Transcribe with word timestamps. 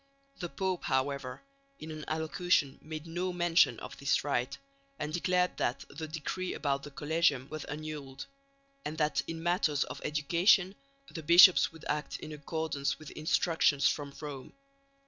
The 0.39 0.49
Pope, 0.49 0.85
however, 0.85 1.43
in 1.79 1.91
an 1.91 2.05
allocution 2.07 2.79
made 2.81 3.05
no 3.05 3.31
mention 3.31 3.79
of 3.81 3.97
this 3.99 4.23
right, 4.23 4.57
and 4.97 5.13
declared 5.13 5.57
that 5.57 5.85
the 5.89 6.07
decree 6.07 6.55
about 6.55 6.81
the 6.81 6.89
Collegium 6.89 7.47
was 7.49 7.65
annulled, 7.65 8.25
and 8.83 8.97
that 8.97 9.21
in 9.27 9.43
matters 9.43 9.83
of 9.83 10.01
education 10.03 10.73
the 11.11 11.21
bishops 11.21 11.71
would 11.71 11.85
act 11.87 12.17
in 12.19 12.31
accordance 12.31 12.97
with 12.97 13.11
instructions 13.11 13.87
from 13.87 14.11
Rome. 14.19 14.53